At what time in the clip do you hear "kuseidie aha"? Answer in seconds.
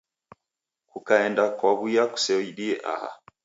2.11-3.09